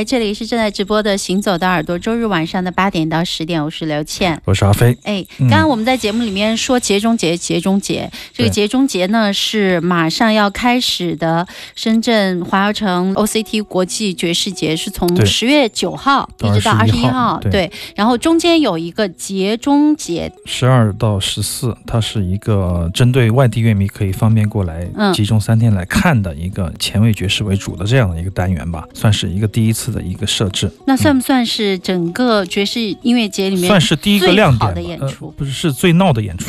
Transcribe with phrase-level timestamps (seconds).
[0.00, 4.40] 来，这里是正在直播的《行走的耳朵》，周日晚上的八点到十点，我是刘倩。
[4.46, 4.96] 我是阿飞。
[5.02, 5.46] 哎，嗯。
[5.46, 15.26] 刚刚我们在节目里面说节中节，节中节，这个节中节呢是马上要开始的深圳华侨城 OCT 国际爵士节，是从对。
[15.26, 17.52] 十月九号一直到二十21一号，对。
[17.52, 25.12] 对，然后中间有一个节中节，十二到十四，它是一个针对外地乐迷可以方便过来嗯。
[25.12, 35.26] 集中三天来看的一个前卫爵士为主的这样的一个单元吧，算是一个第一次的一个设置，那算不算是整个爵士音乐节里面算是第一个亮点的演出？
[35.26, 36.46] 呃，不是是最闹的演出。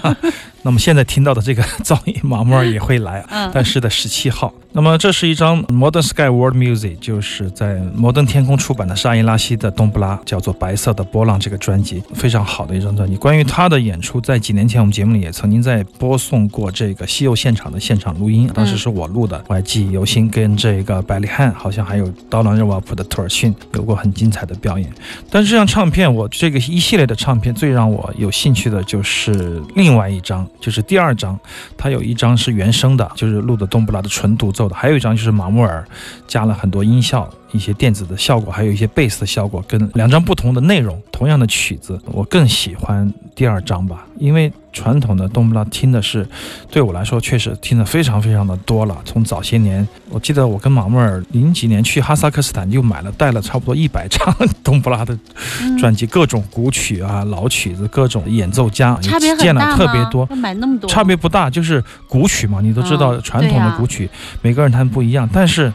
[0.62, 4.52] 那么现在听到的这个 噪音，马木尔也会来，嗯但是在十七号。
[4.72, 13.16] 那么这是一张 Modern Sky World Music，就是在摩登天空出版的沙伊拉西的冬布拉，叫做《白色的波浪》这个专辑，非常好的一张专辑。
[13.16, 24.88] 关于他的演出，在几年前我们节目里也曾经在播送过这个西柚现场的现场录音，当时是我录的，我还记忆犹新，跟这个百里汉好像还有刀郎热瓦普的特尔逊有过很精彩的表演。
[25.28, 31.38] 但是这张唱片，我这个一系列的唱片最让我有兴趣的就是另外一张，就是第二张，
[31.76, 35.86] 它有一张是原声的，就是录的冬不拉的纯独奏的，还有一张就是马木尔
[36.26, 37.30] 加了很多音效。
[37.52, 46.26] 一些电子的效果，还有一些贝斯的效果，跟两张不同的内容，同样的曲子，我更喜欢第二张吧，因为传统的冬不拉听的是，
[46.70, 48.96] 对我来说确实听的非常非常的多了。
[49.04, 54.32] 从早些年，我记得我跟马木尔零几年去哈萨克斯坦就买了带了差不多一百张
[54.62, 55.18] 冬不拉的
[55.60, 59.76] 嗯专辑，各种古曲啊、老曲子，各种演奏家，差别很见了？
[59.76, 60.24] 特别多。
[60.36, 64.08] 买那么多，差别不大，就是古曲嘛，你都知道嗯传统的古曲，
[64.40, 65.74] 每个人弹不一样，但是嗯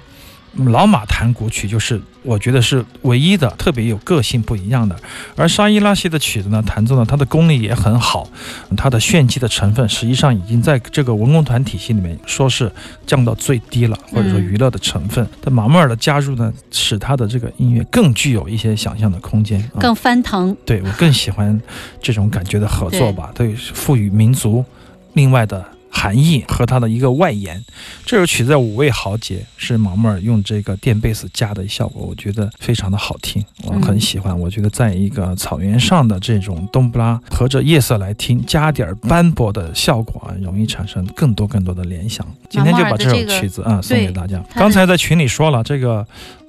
[0.55, 4.95] 老马弹古曲就是我觉得是唯一的，特别有个性不一样的。
[5.35, 8.27] 而沙伊拉西的曲子呢，弹奏呢，它的功力也很好，
[8.69, 12.71] 嗯它的炫技的成分实际上已经在这个文工团体系里面说是
[13.05, 15.27] 降到最低了，或者说嗯娱乐的成分。
[15.41, 20.55] 但马穆尔的加入呢，使他的这个音乐更具有一些想象的空间，啊更翻腾。
[20.65, 21.61] 对我更喜欢
[22.01, 24.63] 这种感觉的合作吧，对，赋予民族
[25.13, 25.63] 另外的
[26.05, 27.63] 含含义和它的一个外延。
[28.05, 34.39] 这首曲子在五味豪杰，是毛妹儿用这个电贝斯加的效果，我觉得非常的好听，我很喜欢。
[34.39, 42.23] 我觉得在一个草原上的这种冬不拉和着夜色来听，加点儿斑驳的效果啊，容易产生更多更多的联想。
[42.51, 44.39] 今天就把这首曲子啊送给大家。
[44.53, 46.05] 刚才在群里说了这个。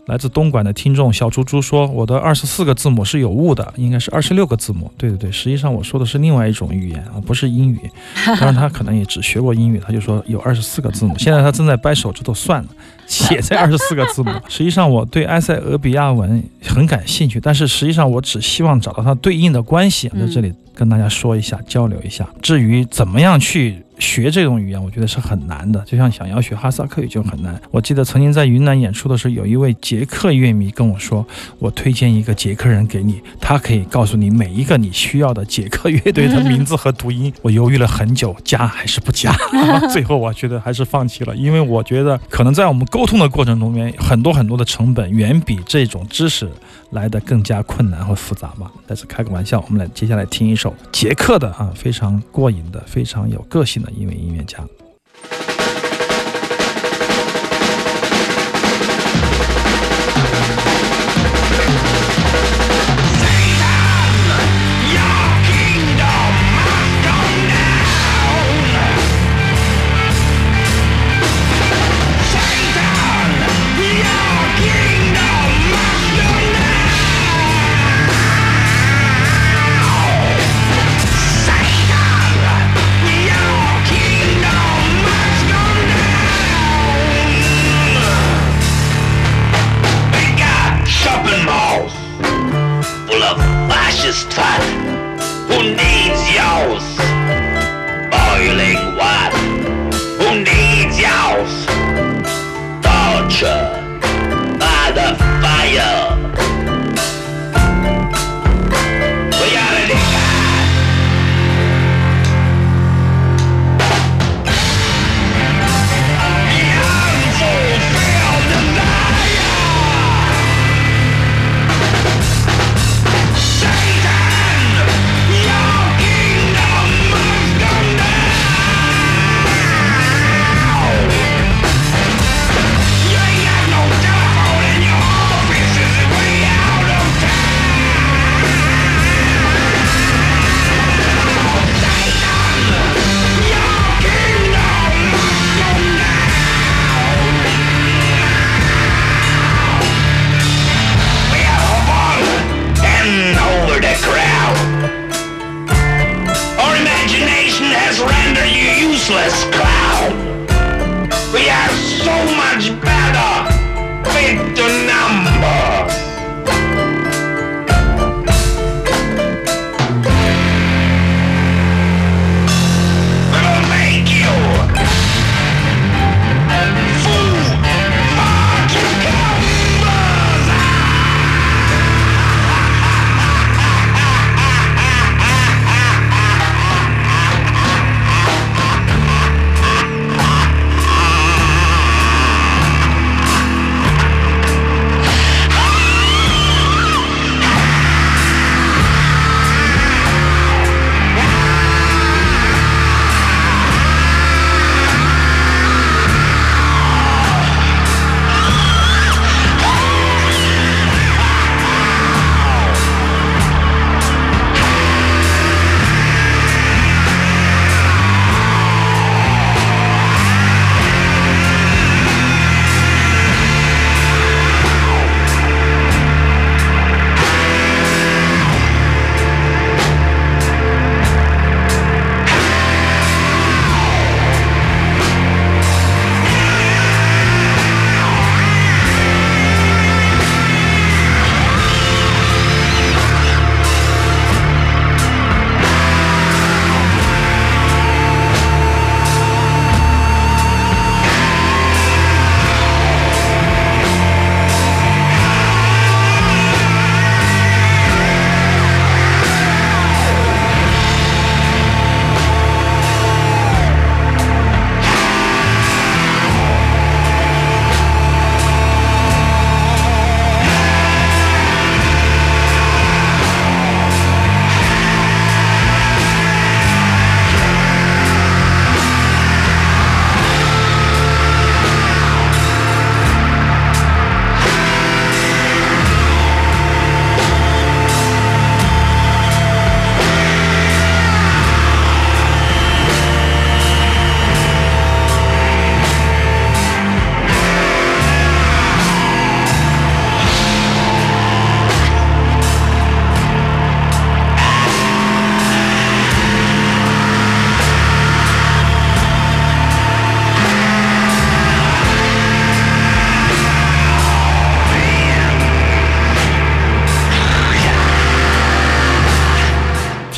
[0.07, 7.81] 来自东莞的听众小猪猪说：“我的二十四个字母是有误的，应该是二十六个字母。”对对对，实际上我说的是另外一种语言啊，不是英语。
[8.25, 11.17] 当然他可能也只学过英语，他就说有二十四个字母。
[11.19, 12.69] 现在他正在掰手指头算了，
[13.09, 14.31] 写这 二十四个字母。
[14.49, 22.25] 实际上我对埃塞俄比亚文很感兴趣，但是实际上我只希望找到它对应的关系，在这里跟大家说一下，交流一下。
[22.41, 23.83] 至于怎么样去。
[23.99, 27.61] 学这种语言，我觉得是很难的，就像想要学哈萨克语就很难。
[27.71, 31.27] 我记得曾经在云南演出的时候，有一位捷克乐迷跟我说
[31.59, 37.33] ：“我推荐一个捷克人给你，他可以告诉你每一个你需要的捷克乐队的名字和读音。
[37.43, 39.35] ”我犹豫了很久，加还是不加？
[39.93, 46.51] 最后我觉得还是放弃了，因为我觉得可能在我们沟通的过程中间，很多很多的成本远比这种知识
[46.91, 48.71] 来的更加困难和复杂吧。
[48.87, 53.91] 但是开个玩笑，我们来接下来听一首杰克的啊，非常过瘾的，非常有个性的。
[53.97, 54.59] 一位音乐家。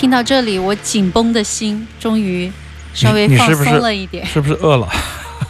[0.08, 2.50] 听到这里，我紧绷的心终于
[2.94, 4.24] 稍微放松了一点。
[4.24, 4.88] 是不是饿了？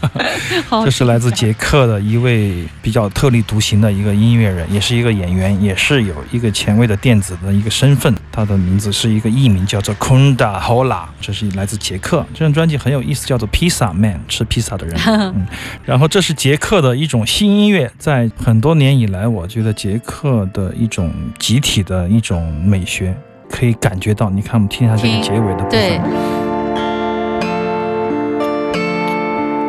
[0.68, 8.12] 好这是来自捷克的一位比较特立独行的一个音乐人，也是一个演员，也是有一个前卫的电子的一个身份。
[8.32, 12.26] 他的名字是一个艺名，叫做 Kunda Hola，这是来自捷克。
[12.34, 14.98] 这张专辑很有意思，叫做 Pizza Man，吃披萨的人。
[15.06, 15.46] 嗯，
[15.84, 23.16] 然后这是捷克的一种新音乐，在很多年以来，我觉得捷克的一种集体的一种美学。
[23.50, 26.00] 可以感觉到，你看，我们听一下这个结尾的部分，，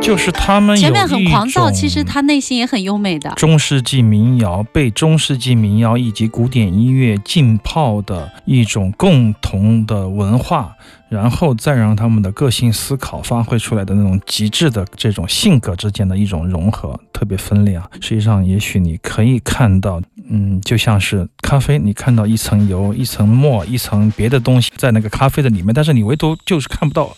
[0.02, 3.32] 就是他们前面很狂躁，其实他内心也很优美的。
[3.36, 10.76] 中世纪民谣被中世纪民谣以及古典音乐浸泡的一种共同的文化，
[11.10, 17.88] 然后再让他们的个性思考发挥出来的那种极致的这种性格之间的一种融合，特别分裂啊。
[18.02, 27.16] 实际上，也许你可以看到，嗯，就像是咖啡，你看到一层油、一层沫、一层别的东西在那个咖啡的里面，但是你唯独就是看不到。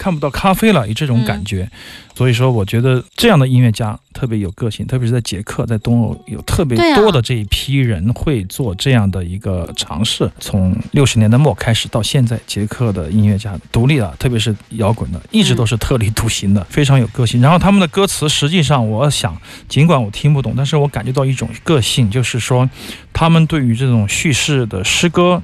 [0.00, 1.70] 看不到咖啡了，有这种感觉，
[2.16, 10.30] 所以说我觉得这样的音乐家特别有个性，特别是在捷克，在东欧有特别多的这一批人会做这样的一个尝试。
[10.40, 17.42] 从六十年代末开始到现在，捷克的音乐家独立了，特别是摇滚的，一直都是特立独行的，非常有个性。
[17.42, 19.36] 然后他们的歌词，实际上我想，
[19.68, 22.66] 尽管我听不懂，但是我感觉到一种个性，就是说
[23.12, 25.42] 他们对于这种叙事的诗歌。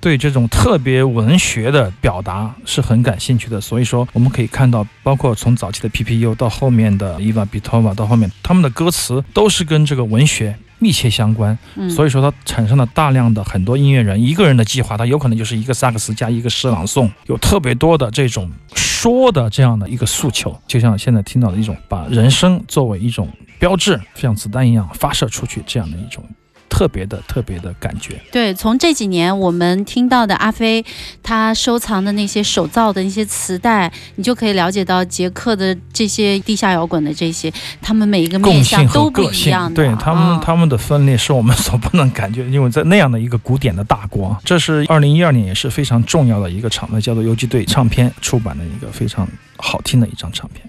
[0.00, 23.28] 对这种特别文学的表达是很感兴趣的，所以说我们可以看到，包括从早期的 PPU 到后面的伊娃比托瓦，到后面他们的歌词都是跟这个文学密切相关，嗯，所以说它产生了大量的很多音乐人一个人的计划，他有可能就是一个萨克斯加一个诗朗诵，有特别多的这种说的这样的一个诉求，就像现在听到的一种把人生作为一种
[23.58, 26.24] 标志，像子弹一样发射出去这样的一种
[26.68, 28.20] 特别的特别的感觉。
[28.30, 30.84] 对，从这几年我们听到的阿飞
[31.22, 39.74] 他收藏的那些手造的那些磁带，你就可以了解到捷克的这些地下摇滚的这些，他们每一个面相都不一样，的。
[39.74, 50.67] 对他们、啊他们的分裂是我们所不能感觉，因为在那样的一个古典的大国，这是二零一二年也是非常重要的一个场面，叫做游击队唱片出版的一个非常好听的一张唱片。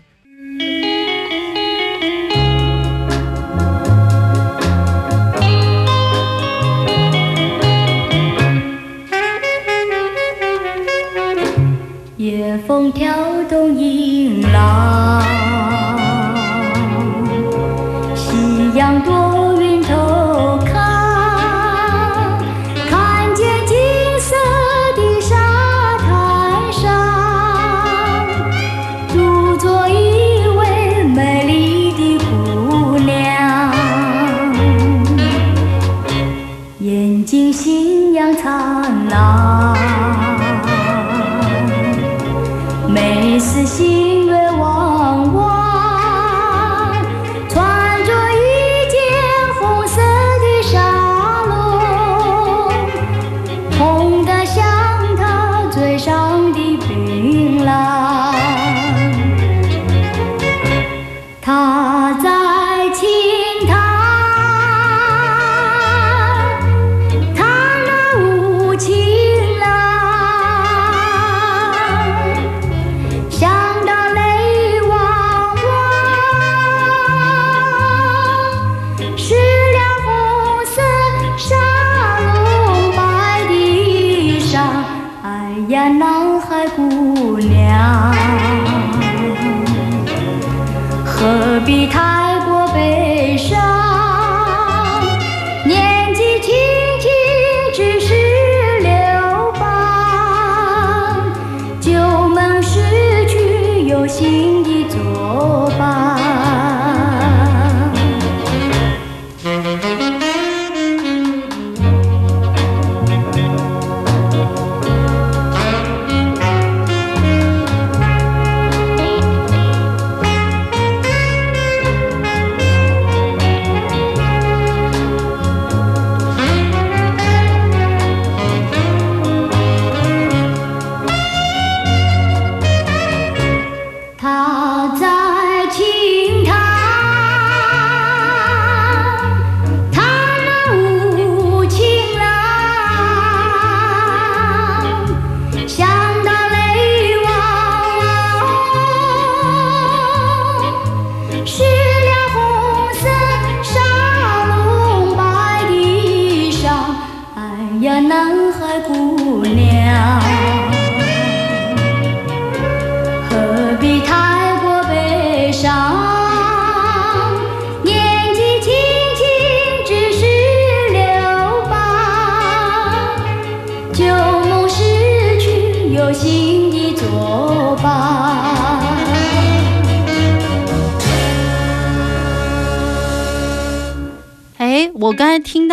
[12.69, 13.11] 风挑
[13.49, 15.08] 动银浪，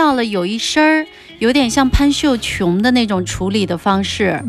[0.06, 1.04] 到了有一声儿，
[1.40, 4.40] 有点像潘秀琼的那种处理的方式。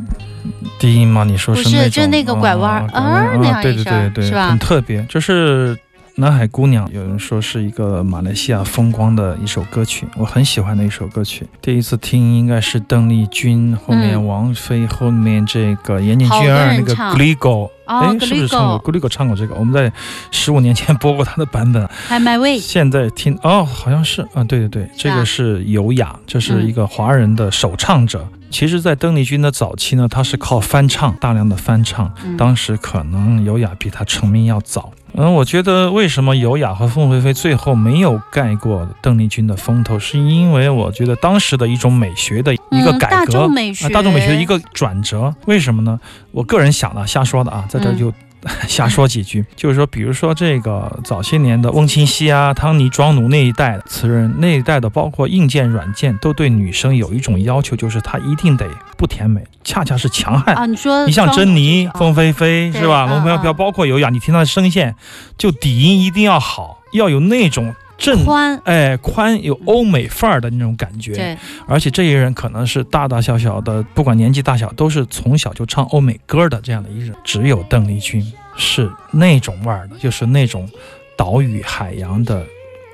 [0.77, 1.23] 低音吗？
[1.23, 5.75] 你说不是就那个拐弯儿啊那样一声对对，是吧很特别，就是。
[6.19, 11.45] 南海姑娘，有人说是一个马来西亚风光的一首歌曲，我很喜欢的一首歌曲。
[11.61, 19.53] 第一次听应该是邓丽君，后面嗯王菲，后面这个岩井好俊二那个多人唱 Gligo，哦哎，是不是唱过 Gligo 唱过这个？
[19.53, 19.93] 我们在
[20.31, 28.27] 十五年前播过他的版本，还买位，现在听哦，好像是啊，对对对，这啊个是优雅，这是嗯一个华人的首唱者。
[28.49, 32.11] 其实，在邓丽君的早期呢，她是靠翻唱，大量的翻唱。
[32.23, 34.91] 嗯当时可能优雅比她成名要早。
[35.17, 45.33] 嗯，我觉得为什么优雅和凤飞飞最后没有盖过邓丽君的风头，是因为我觉得当时的一种美学的一个嗯改革，大众美学啊，大众美学的一个转折。
[45.45, 45.99] 为什么呢？
[46.31, 48.13] 我个人想的，瞎说的啊，在这就。
[48.67, 58.65] 瞎说几句，就是说，比如说这个早些年的翁清溪啊、汤尼庄奴那一代的词人，那一代的包括硬件、软件，都对女生有一种要求，就是她一定得
[58.97, 60.55] 不甜美，恰恰是强悍。
[60.55, 63.05] 啊，你说你像珍妮、啊凤飞飞对是吧？
[63.07, 64.95] 嗯龙飘飘，嗯包括有氧，你听她的声线，
[65.37, 68.25] 就底音一定要好，要有那种正。
[68.25, 77.15] 宽，哎，宽有欧美范儿的那种感觉，对，而且这些人可能是大大小小的，不管年纪大小，都是从小就唱欧美歌的这样的一人。
[77.23, 80.67] 只有邓丽君是那种味儿的，就是那种
[81.15, 82.45] 岛屿海洋的，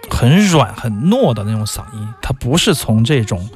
[0.09, 2.07] 很软很糯的那种嗓音。
[2.21, 3.49] 她不是从这种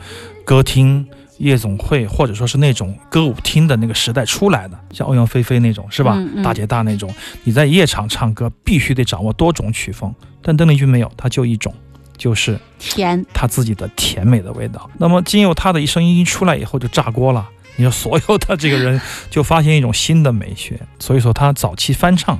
[0.46, 1.06] 歌厅、
[1.38, 6.14] 夜总会或者说是那种歌舞厅的那个时代出来的，像欧阳菲菲那种是吧？
[6.16, 11.74] 嗯嗯大姐大那种，你在夜场唱歌必须得掌握多种曲风，但邓丽君没有，她就一种，
[12.18, 12.60] 就是。
[12.80, 14.90] 甜，她自己的甜美的味道。
[14.98, 20.80] 那么经由她的一声音一出来以后就炸锅了，你说所有的这个人就发现一种新的美学。
[21.00, 22.40] 所以说他早期翻唱，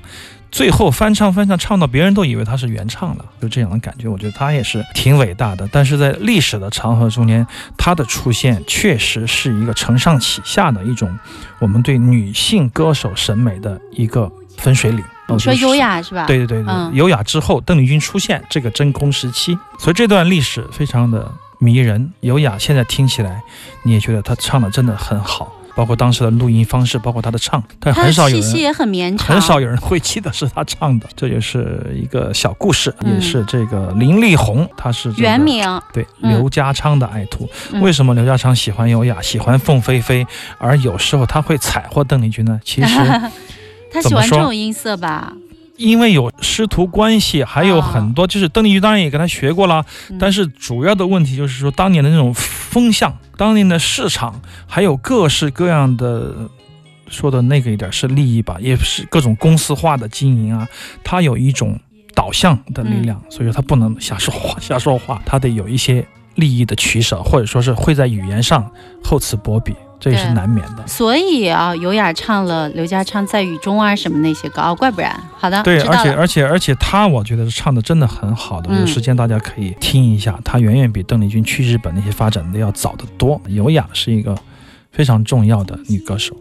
[0.52, 4.08] 最后翻唱翻唱唱到别人都以为他是原唱了，就这样的感觉。
[4.08, 5.68] 我觉得他也是挺伟大的。
[5.72, 7.46] 但是在历史的长河中间，
[7.78, 11.18] 他的出现确实是一个承上启下的一种
[11.60, 15.04] 我们对女性歌手审美的一个分水岭。
[15.30, 16.26] 你说优雅是吧？
[16.26, 21.30] 对对对对，嗯优雅之后，邓丽君出现这个真空时期，所以这段历史非常的
[21.60, 22.14] 迷人。
[22.22, 23.44] 优雅现在听起来，
[23.84, 28.42] 你也觉得她唱的真的很好，包括当时的录音方式，包括他的唱，但很少有人。
[28.42, 35.64] 气息也很绵长，很少有人会记得是他唱的，这也是一个小故事，嗯也是这个林丽红，她是、这个、原名，
[35.94, 37.48] 对嗯刘家昌的爱徒。
[37.72, 40.26] 嗯为什么刘家昌喜欢优雅，喜欢凤飞飞，
[40.58, 42.60] 而有时候他会踩获邓丽君呢？
[42.66, 42.96] 其实
[43.94, 45.32] 他喜欢这种音色吧？
[45.78, 50.18] 因为有师徒关系，还有很多，就是邓丽君当然也跟他学过了，嗯。
[50.20, 56.50] 但是主要的问题就是说当年的那种风向，当年的市场，还有各式各样的。
[57.10, 60.68] 说的那个一点是利益吧，也是各种公司化的经营啊，
[61.06, 61.80] 它有一种
[62.14, 68.70] 导向的力量，所以说它不能瞎说话，瞎说话，它得有一些利益的取舍，或者说是会在语言上
[69.02, 70.88] 厚此薄彼，这也是难免的。
[70.88, 75.16] 所以啊，优雅唱了刘家昌在雨中啊什么那些歌啊，怪不然。
[75.38, 78.70] 好的，对，而且而且而且他，我觉得是唱的真的很好的。
[78.72, 83.42] 嗯有时间大家可以听一下，他远远比邓丽君去日本那些发展的要早得多。
[83.48, 84.38] 优雅是一个
[84.92, 86.36] 非常重要的女歌手。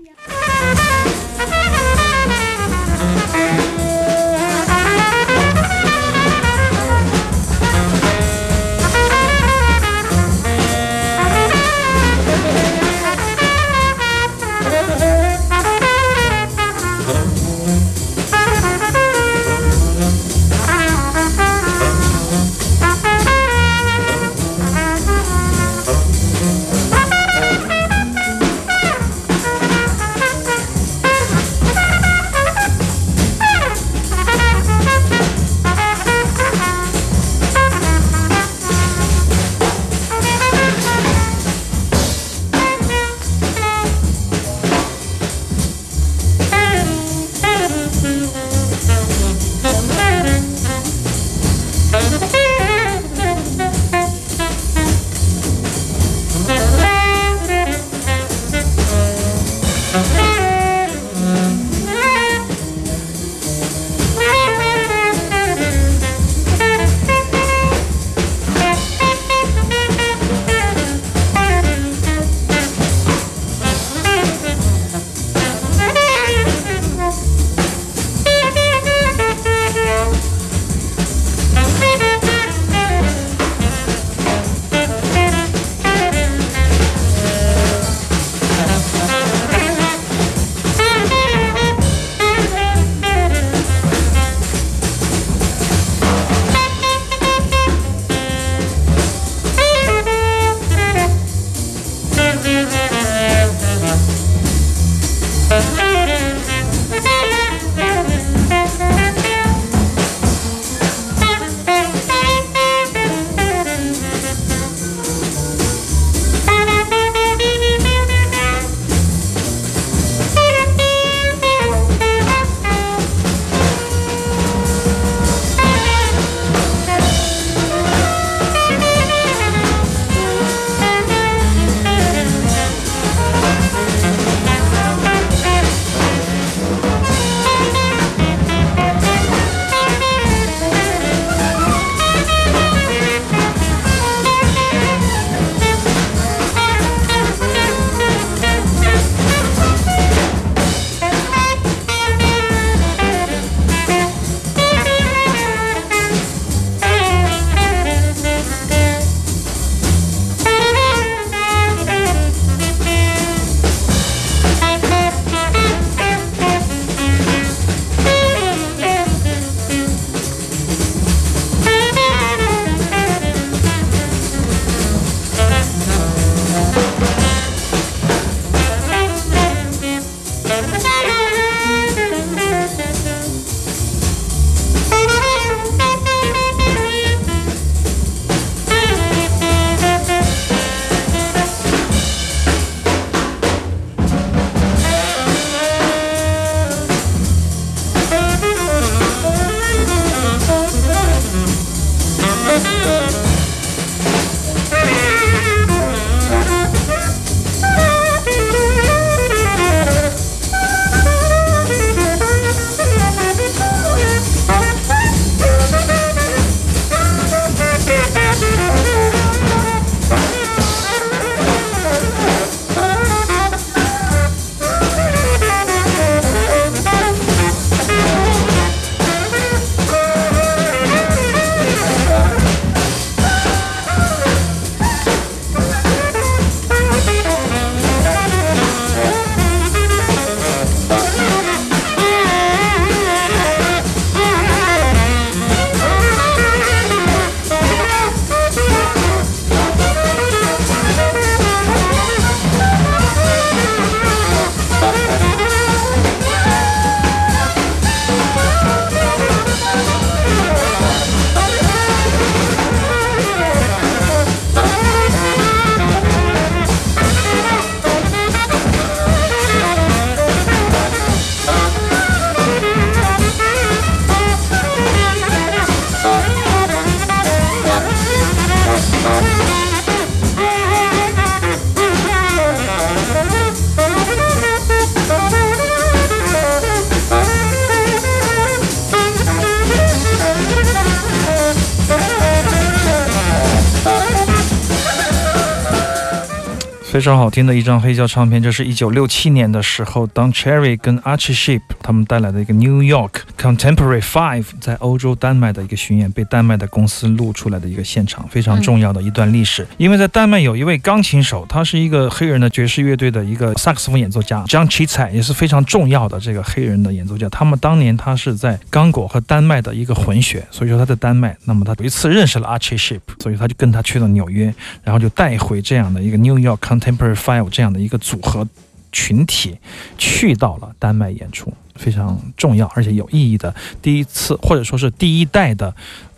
[296.96, 309.66] 非常好听的一张黑胶唱片，这是一九六七年的时候，Don Cherry 跟 Archie Sheep 他们带来的一个 New York Contemporary Five 在欧洲丹麦的一个巡演，被丹麦的公司录出来的一个现场，非常重要的一段历史。
[309.76, 317.28] 因为在丹麦有一位钢琴手，他是一个黑人的爵士乐队的一个萨克斯风演奏家，John c h i t a 也是非常重要的这个黑人的演奏家。
[317.28, 328.46] 他们当年他是在刚果和丹麦的一个混血，所以说他在丹麦，那么他有一次认识了 Archie Sheep，所以他就跟他去了纽约，然后就带回这样的一个 New York Contemporary Five 这样的一个组合
[328.92, 329.58] 群体，
[329.98, 335.74] 去到了丹麦演出，非常重要而且有意义的第一次，或者说是第一代的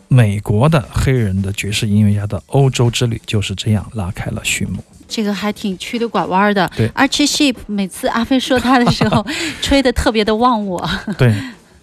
[0.08, 4.82] 美国的黑人的爵士音乐家的欧洲之旅，就是这样拉开了序幕。
[5.08, 6.70] 这个还挺曲的拐弯的。
[6.76, 9.26] 对，Archie Sheep 每次阿飞说他的时候，
[9.62, 10.88] 吹的特别的忘我。
[11.16, 11.34] 对。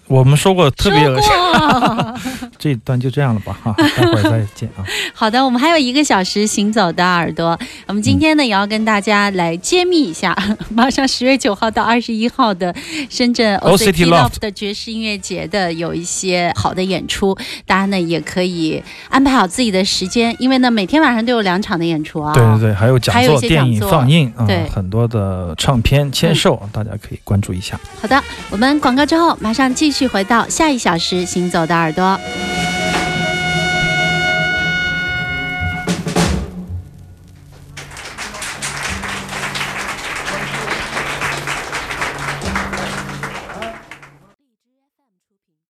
[0.07, 2.15] 我们说过特别说有过。
[2.57, 4.83] 这一段就这样了吧哈， 待会儿再见啊。
[5.13, 7.57] 好的，我们还有一个小时行走的耳朵。
[7.87, 10.35] 我们今天呢，也要跟大家来揭秘一下，
[10.69, 12.73] 马上十月九号到二十一号的
[13.09, 22.33] 深圳 OCT OCT Loft Loft 的爵士音乐节的有一些好的演出，大家呢也可以安排好自己的时间，因为呢每天晚上都有两场的演出啊。
[22.33, 27.79] 对对对，还有讲座、电影放映啊对，很多的唱片签售，大家可以关注一下。
[28.01, 32.19] 好的，我们广告之后马上继续回到下一小时行走的耳朵。